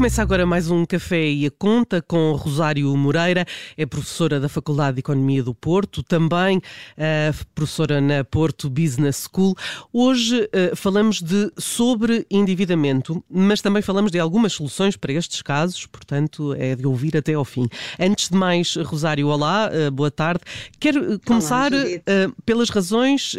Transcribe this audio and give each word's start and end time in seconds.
Começa 0.00 0.22
agora 0.22 0.46
mais 0.46 0.70
um 0.70 0.86
Café 0.86 1.28
e 1.28 1.44
a 1.44 1.50
Conta 1.50 2.00
com 2.00 2.32
Rosário 2.32 2.96
Moreira, 2.96 3.44
é 3.76 3.84
professora 3.84 4.40
da 4.40 4.48
Faculdade 4.48 4.94
de 4.94 5.00
Economia 5.00 5.42
do 5.42 5.54
Porto, 5.54 6.02
também 6.02 6.56
uh, 6.56 7.44
professora 7.54 8.00
na 8.00 8.24
Porto 8.24 8.70
Business 8.70 9.28
School. 9.30 9.54
Hoje 9.92 10.40
uh, 10.40 10.74
falamos 10.74 11.20
de 11.20 11.52
sobre 11.58 12.26
endividamento, 12.30 13.22
mas 13.28 13.60
também 13.60 13.82
falamos 13.82 14.10
de 14.10 14.18
algumas 14.18 14.54
soluções 14.54 14.96
para 14.96 15.12
estes 15.12 15.42
casos, 15.42 15.84
portanto 15.84 16.54
é 16.54 16.74
de 16.74 16.86
ouvir 16.86 17.14
até 17.14 17.34
ao 17.34 17.44
fim. 17.44 17.68
Antes 17.98 18.30
de 18.30 18.36
mais, 18.38 18.76
Rosário, 18.76 19.26
olá, 19.26 19.68
uh, 19.70 19.90
boa 19.90 20.10
tarde. 20.10 20.40
Quero 20.80 21.20
começar 21.26 21.74
olá, 21.74 22.34
pelas 22.46 22.70
razões 22.70 23.36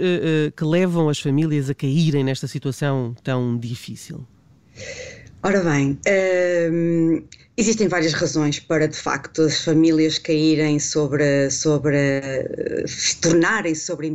que 0.55 0.63
levam 0.63 1.09
as 1.09 1.19
famílias 1.19 1.71
a 1.71 1.73
caírem 1.73 2.23
nesta 2.23 2.47
situação 2.47 3.15
tão 3.23 3.57
difícil. 3.57 4.23
Ora 5.43 5.63
bem, 5.63 5.99
hum, 6.71 7.27
existem 7.57 7.87
várias 7.87 8.13
razões 8.13 8.59
para, 8.59 8.87
de 8.87 8.95
facto, 8.95 9.41
as 9.41 9.63
famílias 9.63 10.19
caírem 10.19 10.77
sobre, 10.77 11.49
sobre 11.49 11.97
se 12.85 13.19
tornarem 13.19 13.73
sobre 13.73 14.05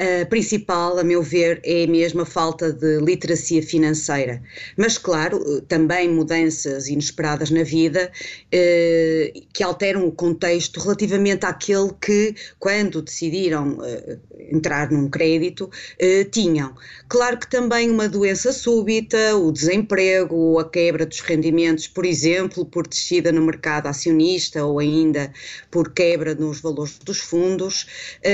A 0.00 0.24
principal, 0.26 0.96
a 0.96 1.02
meu 1.02 1.20
ver, 1.20 1.60
é 1.64 1.84
mesmo 1.84 2.20
a 2.20 2.24
falta 2.24 2.72
de 2.72 3.00
literacia 3.00 3.60
financeira. 3.60 4.40
Mas, 4.76 4.96
claro, 4.96 5.60
também 5.62 6.08
mudanças 6.08 6.86
inesperadas 6.86 7.50
na 7.50 7.64
vida 7.64 8.08
eh, 8.52 9.32
que 9.52 9.60
alteram 9.60 10.06
o 10.06 10.12
contexto 10.12 10.78
relativamente 10.78 11.44
àquele 11.44 11.90
que, 12.00 12.32
quando 12.60 13.02
decidiram 13.02 13.76
eh, 13.84 14.18
entrar 14.52 14.92
num 14.92 15.10
crédito, 15.10 15.68
eh, 15.98 16.22
tinham. 16.22 16.76
Claro 17.08 17.36
que 17.36 17.50
também 17.50 17.90
uma 17.90 18.08
doença 18.08 18.52
súbita, 18.52 19.34
o 19.34 19.50
desemprego, 19.50 20.60
a 20.60 20.70
quebra 20.70 21.06
dos 21.06 21.18
rendimentos, 21.18 21.88
por 21.88 22.06
exemplo, 22.06 22.64
por 22.64 22.86
descida 22.86 23.32
no 23.32 23.42
mercado 23.42 23.88
acionista 23.88 24.64
ou 24.64 24.78
ainda 24.78 25.32
por 25.72 25.92
quebra 25.92 26.36
nos 26.36 26.60
valores 26.60 26.98
dos 26.98 27.18
fundos, 27.18 27.86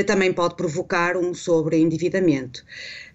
também 0.07 0.33
pode 0.33 0.57
provocar 0.57 1.17
um 1.17 1.33
sobre 1.33 1.54
endividamento. 1.73 2.65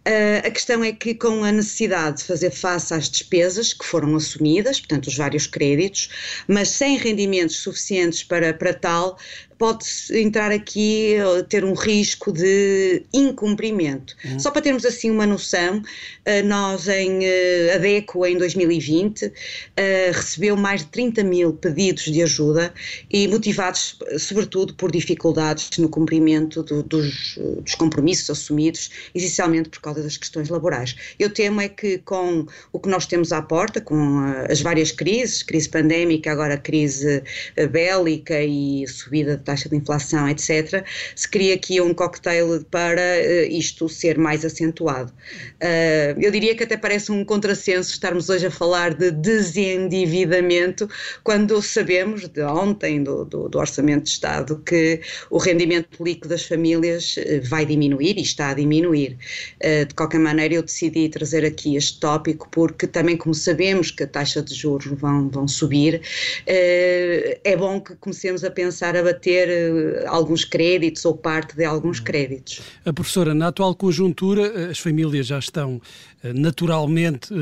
Uh, 0.07 0.47
a 0.47 0.49
questão 0.49 0.83
é 0.83 0.91
que, 0.93 1.13
com 1.13 1.43
a 1.43 1.51
necessidade 1.51 2.17
de 2.17 2.23
fazer 2.23 2.51
face 2.51 2.93
às 2.93 3.09
despesas 3.09 3.73
que 3.73 3.85
foram 3.85 4.15
assumidas, 4.15 4.79
portanto, 4.79 5.07
os 5.07 5.15
vários 5.17 5.45
créditos, 5.45 6.09
mas 6.47 6.69
sem 6.69 6.97
rendimentos 6.97 7.57
suficientes 7.57 8.23
para, 8.23 8.53
para 8.53 8.73
tal, 8.73 9.17
pode 9.59 9.85
entrar 10.13 10.51
aqui, 10.51 11.15
eh, 11.15 11.43
ter 11.43 11.65
um 11.65 11.73
risco 11.73 12.31
de 12.31 13.03
incumprimento. 13.13 14.15
Uhum. 14.23 14.39
Só 14.39 14.51
para 14.51 14.61
termos 14.61 14.85
assim 14.85 15.11
uma 15.11 15.27
noção, 15.27 15.83
eh, 16.23 16.41
nós 16.41 16.87
em 16.87 17.25
eh, 17.25 17.73
ADECO 17.75 18.25
em 18.25 18.37
2020 18.37 19.31
recebeu 20.13 20.55
mais 20.55 20.81
de 20.81 20.87
30 20.87 21.23
mil 21.23 21.51
pedidos 21.53 22.03
de 22.03 22.23
ajuda 22.23 22.73
e 23.11 23.27
motivados 23.27 23.97
sobretudo 24.17 24.73
por 24.75 24.91
dificuldades 24.91 25.77
no 25.77 25.89
cumprimento 25.89 26.63
do, 26.63 26.81
dos, 26.81 27.37
dos 27.61 27.75
compromissos 27.75 28.29
assumidos, 28.29 28.89
essencialmente 29.13 29.69
por 29.69 29.81
causa 29.81 30.01
das 30.01 30.15
questões 30.15 30.47
laborais. 30.47 30.95
Eu 31.19 31.29
temo 31.29 31.59
é 31.59 31.67
que 31.67 31.97
com 31.99 32.45
o 32.71 32.79
que 32.79 32.87
nós 32.87 33.05
temos 33.05 33.33
à 33.33 33.41
porta, 33.41 33.81
com 33.81 34.19
as 34.49 34.61
várias 34.61 34.91
crises, 34.91 35.43
crise 35.43 35.67
pandémica, 35.67 36.31
agora 36.31 36.57
crise 36.57 37.21
bélica 37.71 38.41
e 38.41 38.87
subida 38.87 39.35
de 39.35 39.48
taxa 39.49 39.67
de 39.67 39.75
inflação, 39.75 40.29
etc., 40.29 40.85
se 41.15 41.27
cria 41.27 41.55
aqui 41.55 41.81
um 41.81 41.93
cocktail 41.93 42.63
para 42.69 43.01
uh, 43.01 43.51
isto 43.51 43.89
ser 43.89 44.17
mais 44.17 44.45
acentuado. 44.45 45.11
Uh, 45.55 46.19
eu 46.19 46.31
diria 46.31 46.55
que 46.55 46.63
até 46.63 46.77
parece 46.77 47.11
um 47.11 47.25
contrassenso 47.25 47.91
estarmos 47.91 48.29
hoje 48.29 48.45
a 48.45 48.51
falar 48.51 48.93
de 48.93 49.09
desendividamento 49.09 50.87
quando 51.23 51.59
sabemos 51.63 52.27
de 52.27 52.43
ontem 52.43 53.01
do, 53.01 53.25
do, 53.25 53.49
do 53.49 53.57
Orçamento 53.57 54.03
de 54.03 54.09
Estado 54.09 54.61
que 54.63 55.01
o 55.31 55.37
rendimento 55.37 56.03
líquido 56.03 56.29
das 56.29 56.45
famílias 56.45 57.15
eh, 57.17 57.39
vai 57.39 57.65
diminuir 57.65 58.17
e 58.17 58.21
está 58.21 58.49
a 58.49 58.53
diminuir. 58.53 59.17
De 59.87 59.93
qualquer 59.93 60.19
maneira, 60.19 60.55
eu 60.55 60.63
decidi 60.63 61.09
trazer 61.09 61.45
aqui 61.45 61.75
este 61.75 61.99
tópico 61.99 62.47
porque 62.51 62.87
também, 62.87 63.17
como 63.17 63.33
sabemos 63.33 63.91
que 63.91 64.03
a 64.03 64.07
taxa 64.07 64.41
de 64.41 64.53
juros 64.53 64.87
vão, 64.99 65.29
vão 65.29 65.47
subir, 65.47 66.01
é 66.45 67.55
bom 67.57 67.79
que 67.81 67.95
comecemos 67.95 68.43
a 68.43 68.51
pensar 68.51 68.95
a 68.95 69.03
bater 69.03 69.38
uh, 69.47 70.07
alguns 70.07 70.43
créditos 70.43 71.05
ou 71.05 71.15
parte 71.15 71.55
de 71.55 71.63
alguns 71.63 71.99
créditos. 71.99 72.59
A 72.85 72.91
professora, 72.91 73.33
na 73.33 73.47
atual 73.47 73.75
conjuntura, 73.75 74.41
eh, 74.41 74.71
as 74.71 74.79
famílias 74.79 75.27
já 75.27 75.39
estão 75.39 75.81
eh, 76.23 76.33
naturalmente 76.33 77.33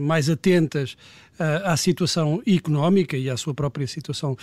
mais 0.00 0.28
atentas 0.28 0.96
à 1.38 1.76
situação 1.76 2.42
económica 2.46 3.16
e 3.16 3.28
à 3.28 3.36
sua 3.36 3.52
própria 3.52 3.86
situação 3.86 4.36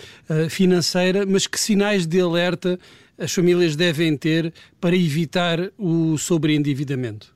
financeira, 0.47 1.25
mas 1.25 1.47
que 1.47 1.59
sinais 1.59 2.05
de 2.05 2.21
alerta 2.21 2.79
as 3.17 3.33
famílias 3.33 3.75
devem 3.75 4.15
ter 4.15 4.53
para 4.79 4.95
evitar 4.95 5.71
o 5.77 6.17
sobreendividamento? 6.19 7.32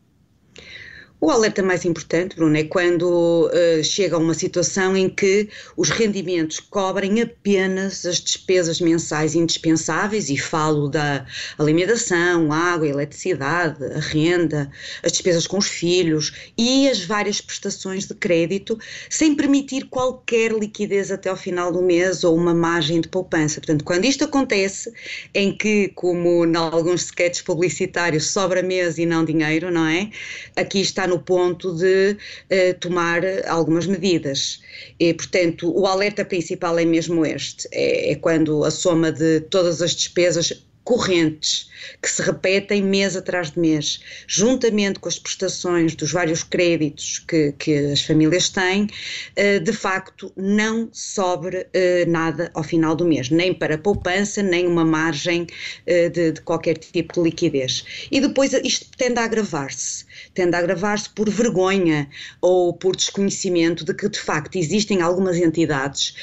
O 1.20 1.32
alerta 1.32 1.64
mais 1.64 1.84
importante, 1.84 2.36
Bruno, 2.36 2.56
é 2.56 2.64
quando 2.64 3.50
uh, 3.50 3.84
chega 3.84 4.16
a 4.16 4.20
uma 4.20 4.36
situação 4.36 4.96
em 4.96 5.10
que 5.10 5.50
os 5.76 5.90
rendimentos 5.90 6.60
cobrem 6.60 7.20
apenas 7.22 8.06
as 8.06 8.20
despesas 8.20 8.80
mensais 8.80 9.34
indispensáveis, 9.34 10.30
e 10.30 10.38
falo 10.38 10.88
da 10.88 11.26
alimentação, 11.58 12.52
água, 12.54 12.88
eletricidade, 12.88 13.84
a 13.84 14.00
renda, 14.00 14.70
as 15.02 15.12
despesas 15.12 15.48
com 15.48 15.58
os 15.58 15.68
filhos 15.68 16.34
e 16.56 16.88
as 16.88 17.04
várias 17.04 17.42
prestações 17.42 18.06
de 18.06 18.14
crédito, 18.14 18.78
sem 19.10 19.34
permitir 19.34 19.86
qualquer 19.90 20.52
liquidez 20.52 21.12
até 21.12 21.30
ao 21.30 21.36
final 21.36 21.72
do 21.72 21.82
mês 21.82 22.24
ou 22.24 22.36
uma 22.36 22.54
margem 22.54 23.02
de 23.02 23.08
poupança. 23.08 23.60
Portanto, 23.60 23.84
quando 23.84 24.06
isto 24.06 24.24
acontece, 24.24 24.94
em 25.34 25.52
que, 25.52 25.88
como 25.96 26.46
em 26.46 26.56
alguns 26.56 27.06
sketches 27.06 27.42
publicitários, 27.42 28.30
sobra 28.30 28.62
mês 28.62 29.00
e 29.00 29.06
não 29.06 29.26
dinheiro, 29.26 29.72
não 29.72 29.88
é? 29.88 30.12
Aqui 30.56 30.80
está 30.80 31.07
no 31.08 31.20
ponto 31.20 31.74
de 31.76 32.12
uh, 32.52 32.80
tomar 32.80 33.22
algumas 33.48 33.88
medidas. 33.88 34.62
E, 35.00 35.14
portanto, 35.14 35.72
o 35.76 35.88
alerta 35.88 36.24
principal 36.24 36.78
é 36.78 36.86
mesmo 36.86 37.26
este: 37.26 37.68
é, 37.72 38.12
é 38.12 38.16
quando 38.16 38.64
a 38.64 38.72
soma 38.72 39.12
de 39.12 39.42
todas 39.42 39.82
as 39.82 39.96
despesas 39.96 40.67
correntes 40.88 41.70
que 42.02 42.10
se 42.10 42.22
repetem 42.22 42.82
mês 42.82 43.18
atrás 43.18 43.52
de 43.52 43.60
mês, 43.60 44.00
juntamente 44.26 45.00
com 45.00 45.10
as 45.10 45.20
prestações 45.20 45.94
dos 45.94 46.14
vários 46.14 46.44
créditos 46.44 47.20
que, 47.28 47.52
que 47.60 47.76
as 47.92 48.02
famílias 48.02 48.48
têm, 48.48 48.88
eh, 49.36 49.60
de 49.60 49.74
facto 49.74 50.32
não 50.38 50.88
sobre 50.94 51.68
eh, 51.74 52.06
nada 52.06 52.50
ao 52.54 52.64
final 52.64 52.96
do 52.96 53.04
mês, 53.04 53.30
nem 53.30 53.54
para 53.54 53.78
poupança, 53.78 54.42
nem 54.42 54.66
uma 54.66 54.86
margem 54.86 55.46
eh, 55.86 56.08
de, 56.08 56.32
de 56.32 56.42
qualquer 56.42 56.78
tipo 56.78 57.16
de 57.16 57.22
liquidez. 57.22 57.84
E 58.10 58.22
depois 58.22 58.54
isto 58.54 58.88
tende 58.98 59.20
a 59.20 59.26
agravar-se, 59.26 60.06
tende 60.34 60.56
a 60.56 60.60
agravar-se 60.60 61.10
por 61.10 61.30
vergonha 61.30 62.10
ou 62.40 62.74
por 62.74 62.96
desconhecimento 62.96 63.84
de 63.84 63.94
que 63.94 64.08
de 64.08 64.20
facto 64.20 64.58
existem 64.58 65.02
algumas 65.02 65.36
entidades 65.36 66.16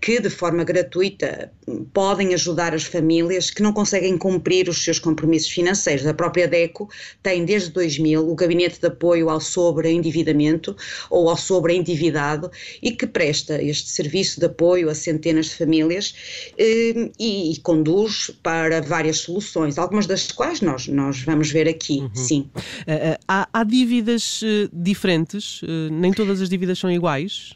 que 0.00 0.18
de 0.18 0.28
forma 0.28 0.64
gratuita 0.64 1.52
podem 1.92 2.34
ajudar 2.34 2.74
as 2.74 2.84
famílias 2.84 3.50
que 3.50 3.62
não 3.62 3.72
conseguem 3.72 4.18
cumprir 4.18 4.68
os 4.68 4.82
seus 4.82 4.98
compromissos 4.98 5.50
financeiros. 5.50 6.06
A 6.06 6.14
própria 6.14 6.48
DECO 6.48 6.88
tem 7.22 7.44
desde 7.44 7.70
2000 7.70 8.28
o 8.28 8.34
Gabinete 8.34 8.80
de 8.80 8.86
Apoio 8.86 9.28
ao 9.28 9.40
Sobreendividamento 9.40 10.76
ou 11.10 11.28
ao 11.28 11.36
Sobreendividado 11.36 12.50
e 12.82 12.92
que 12.92 13.06
presta 13.06 13.62
este 13.62 13.90
serviço 13.90 14.40
de 14.40 14.46
apoio 14.46 14.88
a 14.88 14.94
centenas 14.94 15.46
de 15.46 15.56
famílias 15.56 16.14
eh, 16.58 17.10
e, 17.18 17.52
e, 17.52 17.56
conduz 17.60 18.30
para 18.42 18.80
várias 18.80 19.18
soluções, 19.18 19.78
algumas 19.78 20.06
das 20.06 20.30
quais 20.32 20.60
nós, 20.60 20.88
nós 20.88 21.22
vamos 21.22 21.50
ver 21.50 21.68
aqui, 21.68 22.00
uhum. 22.00 22.14
sim. 22.14 22.50
Uh, 22.56 23.12
uh, 23.12 23.18
há, 23.28 23.48
há, 23.52 23.64
dívidas 23.64 24.40
diferentes? 24.72 25.60
nem 25.90 26.12
todas 26.12 26.40
as 26.40 26.48
dívidas 26.48 26.78
são 26.78 26.90
iguais? 26.90 27.54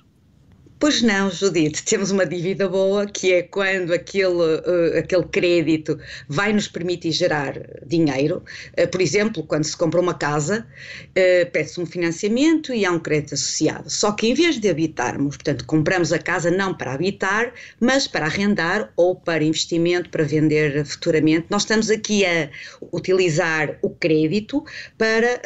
Pois 0.79 1.01
não, 1.01 1.31
Judite, 1.31 1.83
temos 1.83 2.11
uma 2.11 2.27
dívida 2.27 2.69
boa 2.69 3.07
que 3.07 3.33
é 3.33 3.43
quando 3.43 3.95
aquele, 3.95 4.35
uh, 4.35 4.99
aquele 4.99 5.23
crédito 5.25 5.99
vai 6.29 6.53
nos 6.53 6.69
permitir 6.69 7.13
gerar 7.13 7.59
dinheiro. 7.87 8.45
Uh, 8.79 8.87
por 8.87 9.01
exemplo, 9.01 9.43
quando 9.43 9.65
se 9.65 9.75
compra 9.75 9.99
uma 9.99 10.13
casa, 10.13 10.67
uh, 11.01 11.51
pede-se 11.51 11.81
um 11.81 11.87
financiamento 11.87 12.75
e 12.75 12.85
há 12.85 12.93
um 12.93 12.99
crédito 12.99 13.33
associado. 13.33 13.89
Só 13.89 14.13
que 14.13 14.27
em 14.29 14.35
vez 14.35 14.61
de 14.61 14.69
habitarmos, 14.69 15.39
portanto, 15.39 15.65
compramos 15.65 16.13
a 16.13 16.19
casa 16.19 16.51
não 16.51 16.75
para 16.75 16.93
habitar, 16.93 17.55
mas 17.81 18.07
para 18.07 18.27
arrendar 18.27 18.93
ou 18.97 19.17
para 19.17 19.43
investimento, 19.43 20.11
para 20.11 20.25
vender 20.25 20.85
futuramente, 20.85 21.47
nós 21.49 21.63
estamos 21.63 21.89
aqui 21.89 22.27
a 22.27 22.51
utilizar 22.93 23.79
o 23.81 23.89
crédito 23.89 24.63
para 24.99 25.41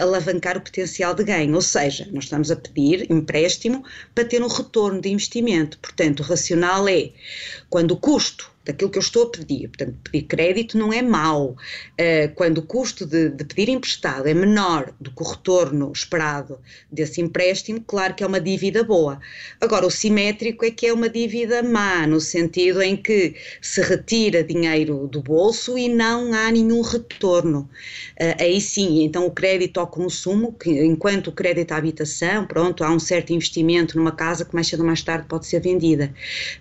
alavancar 0.00 0.56
o 0.56 0.60
potencial 0.60 1.14
de 1.14 1.22
ganho. 1.22 1.54
Ou 1.54 1.62
seja, 1.62 2.08
nós 2.10 2.24
estamos 2.24 2.50
a 2.50 2.56
pedir 2.56 3.06
empréstimo 3.10 3.84
para 4.12 4.24
ter 4.24 4.42
um 4.42 4.48
retorno 4.48 4.71
retorno 4.72 5.02
de 5.02 5.10
investimento. 5.10 5.76
Portanto, 5.78 6.20
o 6.20 6.22
racional 6.22 6.88
é 6.88 7.10
quando 7.68 7.92
o 7.92 7.96
custo 7.96 8.50
daquilo 8.64 8.90
que 8.90 8.98
eu 8.98 9.02
estou 9.02 9.24
a 9.24 9.30
pedir. 9.30 9.68
Portanto, 9.68 9.94
pedir 10.04 10.22
crédito 10.26 10.78
não 10.78 10.92
é 10.92 11.02
mau. 11.02 11.50
Uh, 11.50 12.34
quando 12.34 12.58
o 12.58 12.62
custo 12.62 13.04
de, 13.04 13.30
de, 13.30 13.44
pedir 13.44 13.70
emprestado 13.70 14.28
é 14.28 14.34
menor 14.34 14.92
do 15.00 15.10
que 15.10 15.22
o 15.22 15.26
retorno 15.26 15.90
esperado 15.92 16.58
desse 16.90 17.20
empréstimo, 17.20 17.80
claro 17.80 18.14
que 18.14 18.22
é 18.22 18.26
uma 18.26 18.40
dívida 18.40 18.84
boa. 18.84 19.20
Agora, 19.60 19.86
o 19.86 19.90
simétrico 19.90 20.64
é 20.64 20.70
que 20.70 20.86
é 20.86 20.92
uma 20.92 21.08
dívida 21.08 21.62
má, 21.62 22.06
no 22.06 22.20
sentido 22.20 22.80
em 22.82 22.96
que 22.96 23.34
se 23.60 23.80
retira 23.80 24.44
dinheiro 24.44 25.08
do 25.08 25.20
bolso 25.20 25.76
e 25.76 25.88
não 25.88 26.32
há 26.32 26.50
nenhum 26.50 26.82
retorno. 26.82 27.68
Uh, 28.20 28.40
aí 28.40 28.60
sim, 28.60 29.02
então 29.02 29.26
o 29.26 29.30
crédito 29.30 29.80
ao 29.80 29.86
consumo, 29.86 30.52
que 30.52 30.70
enquanto 30.84 31.28
o 31.28 31.32
crédito 31.32 31.72
à 31.72 31.76
habitação, 31.76 32.46
pronto, 32.46 32.84
há 32.84 32.90
um 32.90 32.98
certo 32.98 33.32
investimento 33.32 33.96
numa 33.96 34.12
casa 34.12 34.44
que 34.44 34.54
mais 34.54 34.68
cedo 34.68 34.80
ou 34.80 34.86
mais 34.86 35.02
tarde 35.02 35.26
pode 35.26 35.46
ser 35.46 35.60
vendida. 35.60 36.12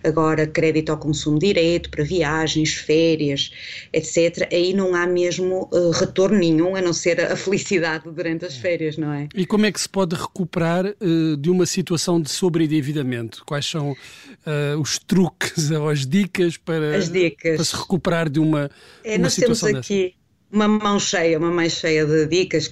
Agora, 0.03 0.47
crédito 0.47 0.89
ao 0.89 0.97
consumo 0.97 1.37
direto, 1.37 1.90
para 1.91 2.03
viagens, 2.03 2.73
férias, 2.73 3.51
etc., 3.91 4.47
aí 4.51 4.73
não 4.73 4.95
há 4.95 5.05
mesmo 5.05 5.69
uh, 5.71 5.91
retorno 5.91 6.37
nenhum, 6.37 6.75
a 6.75 6.81
não 6.81 6.93
ser 6.93 7.19
a 7.19 7.35
felicidade 7.37 8.09
durante 8.09 8.45
as 8.45 8.55
é. 8.55 8.59
férias, 8.59 8.97
não 8.97 9.11
é? 9.11 9.27
E 9.35 9.45
como 9.45 9.65
é 9.65 9.71
que 9.71 9.79
se 9.79 9.89
pode 9.89 10.15
recuperar 10.15 10.85
uh, 10.85 11.37
de 11.37 11.49
uma 11.49 11.65
situação 11.65 12.19
de 12.21 12.29
sobreendividamento? 12.29 13.43
Quais 13.45 13.65
são 13.65 13.91
uh, 13.91 14.79
os 14.79 14.97
truques 14.97 15.69
ou 15.71 15.89
as 15.89 16.07
dicas 16.07 16.57
para, 16.57 16.95
as 16.95 17.11
dicas. 17.11 17.55
para 17.55 17.65
se 17.65 17.75
recuperar 17.75 18.29
de 18.29 18.39
uma, 18.39 18.71
é, 19.03 19.17
uma 19.17 19.29
situação 19.29 19.69
temos 19.69 19.85
aqui, 19.85 20.03
dessa? 20.05 20.20
Uma 20.51 20.67
mão 20.67 20.99
cheia, 20.99 21.37
uma 21.37 21.49
mão 21.49 21.69
cheia 21.69 22.05
de 22.05 22.25
dicas. 22.27 22.69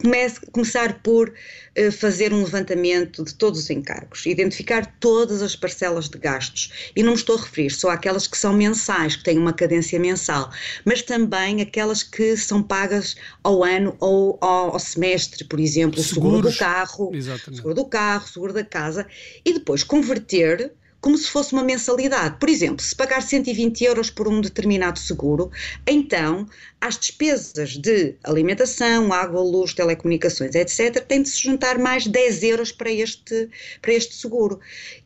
Comece, 0.00 0.40
começar 0.52 1.02
por 1.02 1.28
uh, 1.28 1.92
fazer 1.92 2.32
um 2.32 2.42
levantamento 2.42 3.22
de 3.24 3.34
todos 3.34 3.60
os 3.60 3.70
encargos, 3.70 4.24
identificar 4.26 4.86
todas 4.98 5.42
as 5.42 5.54
parcelas 5.54 6.08
de 6.08 6.18
gastos. 6.18 6.90
E 6.96 7.02
não 7.02 7.12
me 7.12 7.18
estou 7.18 7.36
a 7.36 7.40
referir 7.40 7.70
só 7.70 7.90
àquelas 7.90 8.26
que 8.26 8.38
são 8.38 8.54
mensais, 8.54 9.16
que 9.16 9.24
têm 9.24 9.38
uma 9.38 9.52
cadência 9.52 9.98
mensal, 10.00 10.50
mas 10.84 11.02
também 11.02 11.60
aquelas 11.60 12.02
que 12.02 12.36
são 12.36 12.62
pagas 12.62 13.16
ao 13.42 13.62
ano 13.62 13.96
ou 14.00 14.38
ao, 14.40 14.72
ao 14.72 14.78
semestre, 14.78 15.44
por 15.44 15.60
exemplo, 15.60 16.00
o 16.00 16.04
seguro 16.04 16.40
do 16.40 16.56
carro, 16.56 17.10
Exatamente. 17.14 17.56
seguro 17.56 17.74
do 17.74 17.84
carro, 17.84 18.26
seguro 18.26 18.52
da 18.52 18.64
casa, 18.64 19.06
e 19.44 19.52
depois 19.52 19.82
converter 19.82 20.72
como 21.04 21.18
se 21.18 21.28
fosse 21.28 21.52
uma 21.52 21.62
mensalidade. 21.62 22.38
Por 22.40 22.48
exemplo, 22.48 22.82
se 22.82 22.96
pagar 22.96 23.20
120 23.20 23.84
euros 23.84 24.08
por 24.08 24.26
um 24.26 24.40
determinado 24.40 24.98
seguro, 24.98 25.50
então 25.86 26.46
às 26.80 26.96
despesas 26.96 27.76
de 27.76 28.14
alimentação, 28.24 29.12
água, 29.12 29.42
luz, 29.42 29.74
telecomunicações, 29.74 30.54
etc., 30.54 31.04
tem 31.04 31.20
de 31.20 31.28
se 31.28 31.42
juntar 31.42 31.78
mais 31.78 32.06
10 32.06 32.42
euros 32.44 32.72
para 32.72 32.90
este, 32.90 33.50
para 33.82 33.92
este 33.92 34.14
seguro. 34.14 34.58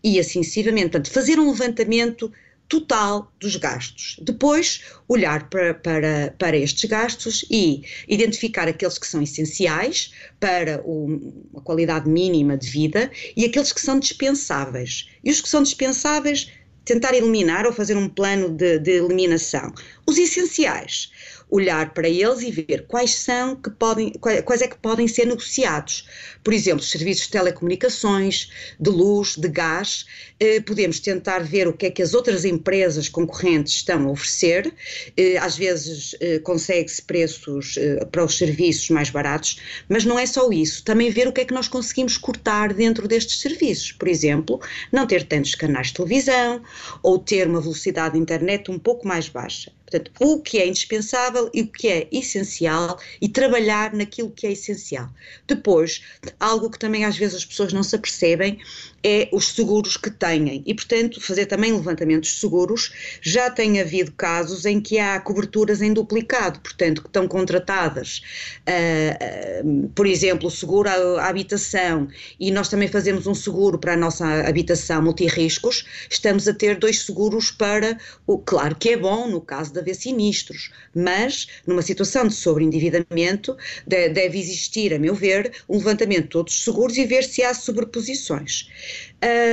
E 0.04 0.20
assim 0.20 0.40
sucessivamente. 0.44 0.90
Portanto, 0.90 1.10
fazer 1.10 1.40
um 1.40 1.50
levantamento 1.50 2.32
total 2.68 3.32
dos 3.40 3.56
gastos. 3.56 4.16
Depois, 4.20 4.82
olhar 5.08 5.48
para, 5.48 5.74
para, 5.74 6.34
para 6.38 6.56
estes 6.56 6.88
gastos 6.88 7.44
e 7.50 7.82
identificar 8.06 8.68
aqueles 8.68 8.98
que 8.98 9.06
são 9.06 9.22
essenciais 9.22 10.12
para 10.38 10.82
o, 10.84 11.50
a 11.56 11.60
qualidade 11.60 12.08
mínima 12.08 12.56
de 12.56 12.68
vida 12.68 13.10
e 13.36 13.44
aqueles 13.44 13.72
que 13.72 13.80
são 13.80 13.98
dispensáveis. 13.98 15.08
E 15.24 15.30
os 15.30 15.40
que 15.40 15.48
são 15.48 15.62
dispensáveis, 15.62 16.50
tentar 16.84 17.14
eliminar 17.14 17.66
ou 17.66 17.72
fazer 17.72 17.96
um 17.96 18.08
plano 18.08 18.50
de, 18.50 18.78
de 18.78 18.92
eliminação. 18.92 19.72
Os 20.06 20.18
essenciais, 20.18 21.10
olhar 21.50 21.94
para 21.94 22.08
eles 22.08 22.42
e 22.42 22.50
ver 22.50 22.86
quais 22.86 23.14
são 23.14 23.56
que 23.56 23.70
podem, 23.70 24.12
quais 24.12 24.62
é 24.62 24.68
que 24.68 24.76
podem 24.78 25.08
ser 25.08 25.26
negociados. 25.26 26.06
Por 26.44 26.52
exemplo, 26.52 26.82
serviços 26.82 27.24
de 27.24 27.30
telecomunicações, 27.32 28.50
de 28.78 28.90
luz, 28.90 29.36
de 29.36 29.48
gás, 29.48 30.06
eh, 30.40 30.60
podemos 30.60 31.00
tentar 31.00 31.40
ver 31.40 31.66
o 31.66 31.72
que 31.72 31.86
é 31.86 31.90
que 31.90 32.02
as 32.02 32.14
outras 32.14 32.44
empresas 32.44 33.08
concorrentes 33.08 33.74
estão 33.74 34.06
a 34.06 34.10
oferecer. 34.10 34.72
Eh, 35.16 35.36
às 35.38 35.56
vezes 35.56 36.14
eh, 36.20 36.38
consegue-se 36.40 37.02
preços 37.02 37.78
para 38.10 38.24
os 38.24 38.36
serviços 38.36 38.90
mais 38.90 39.10
baratos, 39.10 39.60
mas 39.88 40.04
não 40.04 40.18
é 40.18 40.26
só 40.26 40.50
isso. 40.50 40.84
Também 40.84 41.10
ver 41.10 41.28
o 41.28 41.32
que 41.32 41.40
é 41.40 41.44
que 41.44 41.54
nós 41.54 41.68
conseguimos 41.68 42.16
cortar 42.16 42.72
dentro 42.72 43.08
destes 43.08 43.40
serviços. 43.40 43.92
Por 43.92 44.08
exemplo, 44.08 44.60
não 44.92 45.06
ter 45.06 45.24
tantos 45.24 45.54
canais 45.54 45.88
de 45.88 45.94
televisão 45.94 46.62
ou 47.02 47.18
ter 47.18 47.46
uma 47.46 47.60
velocidade 47.60 48.14
de 48.14 48.20
internet 48.20 48.70
um 48.70 48.78
pouco 48.78 49.06
mais 49.06 49.28
baixa. 49.28 49.77
Portanto, 49.90 50.12
o 50.20 50.40
que 50.40 50.58
é 50.58 50.67
indispensável 50.67 51.50
e 51.55 51.62
o 51.62 51.67
que 51.67 51.88
é 51.88 52.08
essencial 52.12 53.00
e 53.23 53.29
trabalhar 53.29 53.94
naquilo 53.94 54.31
que 54.31 54.46
é 54.46 54.52
essencial. 54.52 55.08
Depois, 55.46 56.02
algo 56.38 56.70
que 56.70 56.79
também 56.79 57.06
às 57.06 57.17
vezes 57.17 57.37
as 57.37 57.46
pessoas 57.46 57.73
não 57.73 57.82
se 57.82 57.96
apercebem 57.96 58.61
é 59.02 59.28
os 59.32 59.48
seguros 59.48 59.96
que 59.96 60.10
têm 60.10 60.62
e, 60.66 60.74
portanto, 60.74 61.20
fazer 61.20 61.46
também 61.46 61.72
levantamentos 61.72 62.40
seguros. 62.40 62.92
Já 63.20 63.50
tem 63.50 63.80
havido 63.80 64.12
casos 64.12 64.64
em 64.64 64.80
que 64.80 64.98
há 64.98 65.20
coberturas 65.20 65.80
em 65.82 65.92
duplicado, 65.92 66.60
portanto, 66.60 67.02
que 67.02 67.08
estão 67.08 67.28
contratadas, 67.28 68.22
uh, 68.68 69.64
uh, 69.64 69.88
por 69.90 70.06
exemplo, 70.06 70.48
o 70.48 70.50
seguro 70.50 70.88
à, 70.88 71.28
habitação 71.28 72.08
e 72.38 72.50
nós 72.50 72.68
também 72.68 72.88
fazemos 72.88 73.26
um 73.26 73.34
seguro 73.34 73.78
para 73.78 73.94
a 73.94 73.96
nossa 73.96 74.26
habitação 74.48 75.02
multirriscos, 75.02 75.84
estamos 76.10 76.48
a 76.48 76.54
ter 76.54 76.76
dois 76.76 77.02
seguros 77.02 77.50
para 77.50 77.98
o. 78.26 78.38
Claro 78.38 78.76
que 78.76 78.90
é 78.90 78.96
bom 78.96 79.28
no 79.28 79.40
caso 79.40 79.72
de 79.72 79.80
haver 79.80 79.94
sinistros, 79.94 80.70
mas 80.94 81.48
numa 81.66 81.82
situação 81.82 82.26
de 82.26 82.34
sobreendividamento 82.34 83.56
deve 83.86 84.38
existir, 84.38 84.94
a 84.94 84.98
meu 84.98 85.14
ver, 85.14 85.52
um 85.68 85.76
levantamento 85.76 86.22
de 86.22 86.28
todos 86.28 86.54
os 86.54 86.64
seguros 86.64 86.96
e 86.96 87.04
ver 87.04 87.24
se 87.24 87.42
há 87.42 87.52
sobreposições. 87.52 88.68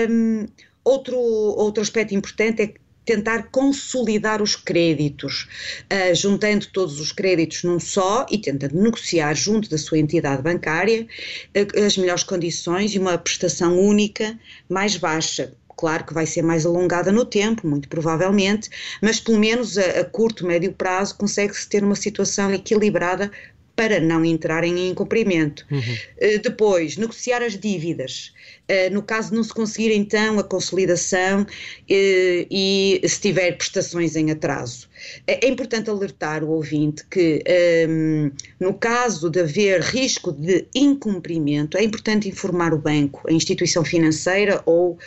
Um, 0.10 0.46
outro, 0.84 1.18
outro 1.18 1.82
aspecto 1.82 2.14
importante 2.14 2.62
é 2.62 2.74
tentar 3.06 3.50
consolidar 3.52 4.42
os 4.42 4.56
créditos, 4.56 5.48
uh, 5.94 6.16
juntando 6.16 6.66
todos 6.68 7.00
os 7.00 7.12
créditos 7.12 7.64
num 7.64 7.80
só 7.80 8.26
e 8.32 8.38
tentando 8.38 8.76
negociar 8.82 9.34
junto 9.36 9.70
da 9.70 9.78
sua 9.78 10.00
entidade 10.00 10.42
bancária 10.42 11.08
uh, 11.56 11.86
as 11.86 11.98
melhores 11.98 12.24
condições 12.24 12.96
e 12.96 13.00
uma 13.00 13.18
prestação 13.18 13.80
única 13.80 14.38
mais 14.68 14.98
baixa. 14.98 15.54
Claro 15.78 16.06
que 16.06 16.14
vai 16.14 16.26
ser 16.26 16.42
mais 16.42 16.66
alongada 16.66 17.12
no 17.12 17.26
tempo, 17.26 17.68
muito 17.68 17.90
provavelmente, 17.90 18.70
mas 19.02 19.20
pelo 19.20 19.38
menos 19.38 19.78
a, 19.78 20.00
a 20.00 20.06
curto, 20.06 20.46
médio 20.46 20.72
prazo 20.72 21.16
consegue-se 21.16 21.68
ter 21.68 21.84
uma 21.84 21.96
situação 21.96 22.52
equilibrada 22.54 23.30
para 23.76 24.00
não 24.00 24.24
entrarem 24.24 24.80
em 24.80 24.90
incumprimento. 24.90 25.66
Uhum. 25.70 25.80
Uh, 25.80 26.42
depois, 26.42 26.98
negociar 26.98 27.44
as 27.44 27.58
dívidas. 27.60 28.34
Uh, 28.70 28.92
no 28.92 29.04
caso 29.04 29.30
de 29.30 29.36
não 29.36 29.44
se 29.44 29.54
conseguir 29.54 29.94
então 29.94 30.40
a 30.40 30.44
consolidação 30.44 31.42
uh, 31.42 31.46
e 31.88 33.02
se 33.06 33.22
tiver 33.22 33.52
prestações 33.58 34.16
em 34.16 34.32
atraso. 34.32 34.88
É 35.28 35.48
importante 35.48 35.90
alertar 35.90 36.44
o 36.44 36.50
ouvinte 36.50 37.06
que, 37.06 37.44
um, 37.88 38.32
no 38.60 38.74
caso 38.74 39.30
de 39.30 39.42
haver 39.42 39.82
risco 39.82 40.32
de 40.32 40.66
incumprimento, 40.74 41.78
é 41.78 41.84
importante 41.84 42.30
informar 42.30 42.74
o 42.74 42.78
banco, 42.78 43.22
a 43.28 43.32
instituição 43.32 43.84
financeira 43.84 44.64
ou 44.66 44.98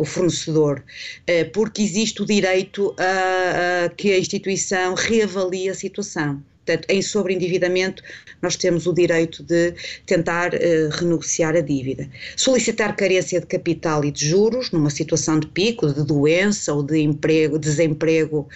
o 0.00 0.04
fornecedor, 0.04 0.82
porque 1.54 1.82
existe 1.82 2.20
o 2.20 2.26
direito 2.26 2.94
a, 2.98 3.84
a 3.84 3.88
que 3.90 4.12
a 4.12 4.18
instituição 4.18 4.94
reavalie 4.94 5.70
a 5.70 5.74
situação. 5.74 6.42
Portanto, 6.64 6.86
em 6.88 7.02
sobreendividamento, 7.02 8.02
nós 8.40 8.56
temos 8.56 8.86
o 8.86 8.92
direito 8.92 9.42
de 9.42 9.74
tentar 10.06 10.54
uh, 10.54 10.58
renegociar 10.92 11.56
a 11.56 11.60
dívida. 11.60 12.08
Solicitar 12.36 12.94
carência 12.94 13.40
de 13.40 13.46
capital 13.46 14.04
e 14.04 14.12
de 14.12 14.26
juros 14.26 14.70
numa 14.70 14.90
situação 14.90 15.40
de 15.40 15.48
pico, 15.48 15.92
de 15.92 16.04
doença 16.04 16.72
ou 16.72 16.82
de 16.82 17.00
emprego, 17.00 17.58
desemprego 17.58 18.48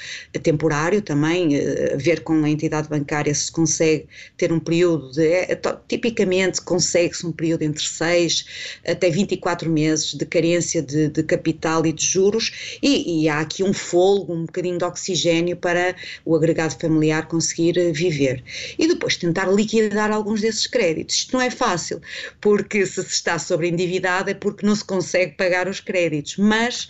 temporário 0.43 1.03
também, 1.03 1.57
uh, 1.59 1.99
ver 1.99 2.21
com 2.21 2.45
a 2.45 2.49
entidade 2.49 2.89
bancária 2.89 3.35
se 3.35 3.51
consegue 3.51 4.07
ter 4.37 4.53
um 4.53 4.61
período 4.61 5.11
de. 5.11 5.27
É, 5.27 5.61
tipicamente 5.89 6.61
consegue-se 6.61 7.27
um 7.27 7.33
período 7.33 7.63
entre 7.63 7.83
6 7.83 8.47
até 8.87 9.11
24 9.11 9.71
meses 9.71 10.15
de 10.15 10.25
carência 10.25 10.81
de, 10.81 11.09
de 11.09 11.23
capital 11.23 11.85
e 11.85 11.93
de 11.93 12.05
juros, 12.05 12.79
e, 12.83 13.23
e 13.23 13.29
há 13.29 13.41
aqui 13.41 13.65
um 13.65 13.73
folgo, 13.73 14.33
um 14.33 14.47
bocadinho 14.47 14.79
de 14.79 14.85
oxigênio 14.85 15.57
para 15.57 15.97
o 16.25 16.37
agregado 16.37 16.79
familiar 16.79 17.27
conseguir 17.27 17.77
eh, 17.79 17.93
viver. 17.97 18.43
E 18.79 18.87
depois 18.87 19.17
tentar 19.17 19.47
liquidar 19.47 20.11
alguns 20.11 20.41
desses 20.41 20.67
créditos. 20.67 21.17
Isto 21.17 21.35
não 21.35 21.41
é 21.41 21.51
fácil, 21.51 22.01
porque 22.41 22.85
se 22.87 23.03
se 23.03 23.11
está 23.11 23.39
sobre 23.39 23.69
endividado 23.69 24.31
é 24.31 24.35
porque 24.35 24.67
não 24.67 24.75
se 24.75 24.85
consegue 24.85 25.33
pagar 25.33 25.69
os 25.69 25.81
créditos, 25.81 26.37
mas 26.37 26.89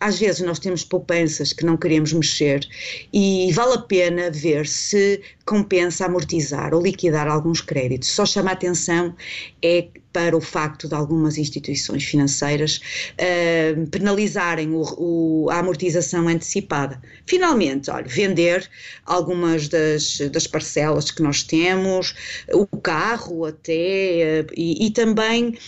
às 0.00 0.18
vezes 0.18 0.40
nós 0.42 0.58
temos 0.58 0.84
poupanças 0.84 1.52
que 1.52 1.64
não 1.64 1.76
queremos 1.76 2.12
mexer 2.12 2.66
e 3.12 3.50
vale 3.52 3.74
a 3.74 3.78
pena 3.78 4.30
ver 4.30 4.66
se 4.66 5.20
compensa 5.44 6.06
amortizar 6.06 6.74
ou 6.74 6.82
liquidar 6.82 7.28
alguns 7.28 7.60
créditos. 7.60 8.10
Só 8.10 8.26
chama 8.26 8.50
a 8.50 8.52
atenção 8.52 9.14
é 9.62 9.88
para 10.16 10.34
o 10.34 10.40
facto 10.40 10.88
de 10.88 10.94
algumas 10.94 11.36
instituições 11.36 12.02
financeiras 12.02 12.80
uh, 13.20 13.86
penalizarem 13.90 14.72
o, 14.72 14.82
o, 14.96 15.50
a 15.50 15.58
amortização 15.58 16.26
antecipada. 16.26 16.98
Finalmente, 17.26 17.90
olha, 17.90 18.06
vender 18.08 18.66
algumas 19.04 19.68
das, 19.68 20.16
das 20.32 20.46
parcelas 20.46 21.10
que 21.10 21.20
nós 21.20 21.42
temos, 21.42 22.14
o 22.50 22.66
carro 22.78 23.44
até, 23.44 24.40
uh, 24.40 24.52
e, 24.56 24.86
e, 24.86 24.90
também 24.90 25.58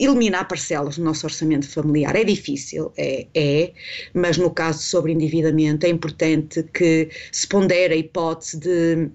eliminar 0.00 0.48
parcelas 0.48 0.96
no 0.96 1.04
nosso 1.04 1.26
orçamento 1.26 1.68
familiar. 1.68 2.16
É 2.16 2.24
difícil, 2.24 2.92
é, 3.02 3.26
é, 3.34 3.72
mas 4.14 4.36
no 4.36 4.50
caso 4.50 4.78
de 4.78 4.84
sobreendividamento 4.84 5.86
é 5.86 5.88
importante 5.88 6.62
que 6.74 7.08
se 7.30 7.46
pondere 7.46 7.94
a 7.94 7.96
hipótese 7.96 8.58
de 8.58 9.10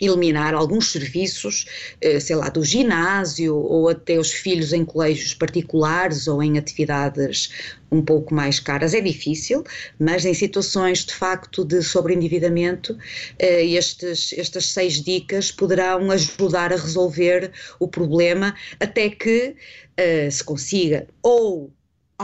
eliminar 0.00 0.54
alguns 0.54 0.90
serviços, 0.90 1.66
eh, 2.00 2.18
sei 2.18 2.34
lá, 2.36 2.48
do 2.48 2.64
ginásio 2.64 3.54
ou 3.54 3.88
até 3.88 4.18
os 4.18 4.32
filhos 4.32 4.72
em 4.72 4.84
colégios 4.84 5.32
particulares 5.34 6.26
ou 6.26 6.42
em 6.42 6.58
atividades 6.58 7.50
um 7.90 8.02
pouco 8.02 8.34
mais 8.34 8.58
caras. 8.58 8.94
É 8.94 9.00
difícil, 9.00 9.62
mas 9.98 10.24
em 10.24 10.34
situações 10.34 11.04
de 11.04 11.14
facto 11.14 11.64
de 11.64 11.82
sobreendividamento, 11.82 12.96
eh, 13.38 13.64
estes, 13.64 14.32
estas 14.36 14.66
seis 14.66 15.00
dicas 15.00 15.52
poderão 15.52 16.10
ajudar 16.10 16.72
a 16.72 16.76
resolver 16.76 17.52
o 17.78 17.86
problema 17.86 18.54
até 18.80 19.08
que 19.08 19.54
eh, 19.96 20.28
se 20.30 20.42
consiga 20.42 21.06
ou 21.22 21.72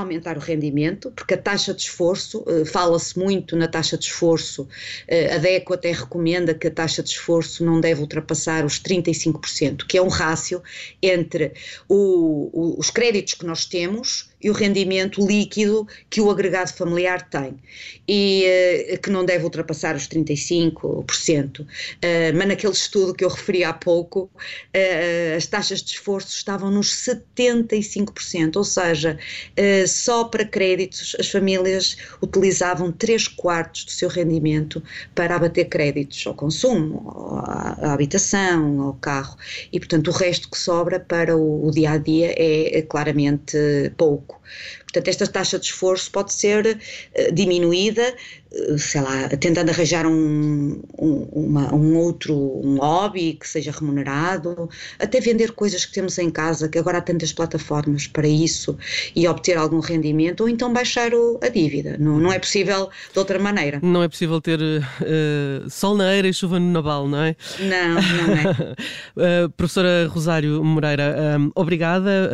aumentar 0.00 0.36
o 0.36 0.40
rendimento, 0.40 1.10
porque 1.12 1.34
a 1.34 1.38
taxa 1.38 1.74
de 1.74 1.82
esforço, 1.82 2.44
uh, 2.46 2.64
fala-se 2.66 3.18
muito 3.18 3.56
na 3.56 3.68
taxa 3.68 3.96
de 3.96 4.04
esforço, 4.04 4.62
uh, 4.62 5.34
a 5.34 5.38
DECO 5.38 5.74
até 5.74 5.92
recomenda 5.92 6.54
que 6.54 6.66
a 6.66 6.70
taxa 6.70 7.02
de 7.02 7.10
esforço 7.10 7.64
não 7.64 7.80
deve 7.80 8.00
ultrapassar 8.00 8.64
os 8.64 8.80
35%, 8.80 9.86
que 9.86 9.98
é 9.98 10.02
um 10.02 10.08
rácio 10.08 10.62
entre 11.02 11.52
o, 11.88 12.50
o, 12.52 12.78
os 12.78 12.90
créditos 12.90 13.34
que 13.34 13.46
nós 13.46 13.64
temos 13.64 14.30
e 14.40 14.50
o 14.50 14.52
rendimento 14.52 15.24
líquido 15.26 15.86
que 16.08 16.20
o 16.20 16.30
agregado 16.30 16.72
familiar 16.72 17.28
tem, 17.28 17.56
e 18.06 18.44
uh, 18.94 18.98
que 19.00 19.10
não 19.10 19.24
deve 19.24 19.44
ultrapassar 19.44 19.96
os 19.96 20.08
35%. 20.08 21.60
Uh, 21.60 21.66
mas 22.34 22.48
naquele 22.48 22.72
estudo 22.72 23.14
que 23.14 23.24
eu 23.24 23.28
referi 23.28 23.64
há 23.64 23.72
pouco, 23.72 24.30
uh, 24.34 25.36
as 25.36 25.46
taxas 25.46 25.82
de 25.82 25.92
esforço 25.92 26.28
estavam 26.28 26.70
nos 26.70 26.88
75%, 26.88 28.56
ou 28.56 28.64
seja, 28.64 29.18
só 29.86 30.24
para 30.24 30.44
créditos 30.44 31.16
as 31.18 31.30
famílias 31.30 31.96
utilizavam 32.22 32.92
3 32.92 33.28
quartos 33.28 33.84
do 33.84 33.90
seu 33.90 34.08
rendimento 34.08 34.82
para 35.14 35.36
abater 35.36 35.68
créditos 35.68 36.26
ao 36.26 36.34
consumo, 36.34 37.42
à, 37.46 37.92
habitação, 37.92 38.80
ao 38.80 38.94
carro, 38.94 39.36
e 39.72 39.78
portanto 39.78 40.08
o 40.08 40.12
resto 40.12 40.50
que 40.50 40.58
sobra 40.58 41.00
para 41.00 41.36
o, 41.36 41.66
o 41.66 41.70
dia 41.70 41.92
a 41.92 41.98
dia 41.98 42.34
é, 42.36 42.78
é 42.78 42.82
claramente 42.82 43.56
pouco. 43.96 44.27
pouco. 44.28 44.42
Portanto, 44.98 45.08
esta 45.08 45.26
taxa 45.26 45.58
de 45.58 45.66
esforço 45.66 46.10
pode 46.10 46.32
ser 46.32 46.66
uh, 46.66 47.32
diminuída, 47.32 48.14
uh, 48.52 48.78
sei 48.78 49.00
lá, 49.00 49.28
tentando 49.28 49.70
arranjar 49.70 50.06
um, 50.06 50.82
um, 50.98 51.28
uma, 51.32 51.72
um, 51.74 51.96
outro 51.96 52.34
um 52.34 52.78
hobby 52.78 53.34
que 53.34 53.48
seja 53.48 53.70
remunerado, 53.70 54.68
até 54.98 55.20
vender 55.20 55.52
coisas 55.52 55.84
que 55.84 55.92
temos 55.92 56.18
em 56.18 56.30
casa, 56.30 56.68
que 56.68 56.78
agora 56.78 56.98
há 56.98 57.00
tantas 57.00 57.32
plataformas 57.32 58.06
para 58.06 58.26
isso, 58.26 58.76
e 59.14 59.28
obter 59.28 59.56
algum 59.56 59.78
rendimento, 59.78 60.40
ou 60.40 60.48
então 60.48 60.72
baixar 60.72 61.14
o, 61.14 61.38
a 61.42 61.48
dívida. 61.48 61.96
Não, 61.98 62.18
não 62.18 62.32
é 62.32 62.38
possível 62.38 62.90
de 63.12 63.18
outra 63.18 63.38
maneira. 63.38 63.78
Não 63.82 64.02
é 64.02 64.08
possível 64.08 64.40
ter 64.40 64.60
uh, 64.60 65.70
sol 65.70 65.96
na 65.96 66.10
era 66.10 66.26
e 66.26 66.34
chuva 66.34 66.58
no 66.58 66.72
naval, 66.72 67.06
não 67.06 67.22
é? 67.22 67.36
Não, 67.60 67.94
não 67.94 69.24
é. 69.24 69.48
professora 69.56 70.08
Rosário 70.08 70.62
Moreira, 70.64 71.38
um, 71.38 71.52
obrigada 71.54 72.30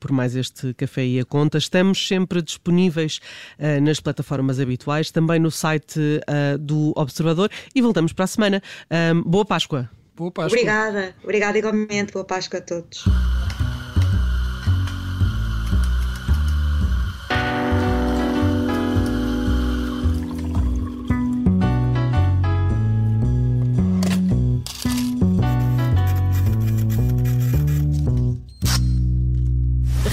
por 0.00 0.12
mais 0.12 0.34
este 0.34 0.72
café 0.74 1.04
e 1.04 1.20
a 1.20 1.24
conta. 1.24 1.58
Estamos 1.58 1.97
estamos 1.98 2.06
sempre 2.06 2.42
disponíveis 2.42 3.20
uh, 3.58 3.80
nas 3.80 4.00
plataformas 4.00 4.60
habituais, 4.60 5.10
também 5.10 5.38
no 5.38 5.50
site 5.50 5.98
uh, 5.98 6.58
do 6.58 6.92
Observador 6.96 7.50
e 7.74 7.82
voltamos 7.82 8.12
para 8.12 8.24
a 8.24 8.28
semana. 8.28 8.62
Um, 8.90 9.22
boa 9.22 9.44
Páscoa. 9.44 9.90
Boa 10.16 10.30
Páscoa. 10.30 10.56
Obrigada, 10.56 11.14
obrigada 11.22 11.58
igualmente. 11.58 12.12
Boa 12.12 12.24
Páscoa 12.24 12.58
a 12.58 12.62
todos. 12.62 13.04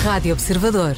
Rádio 0.04 0.34
Observador. 0.34 0.96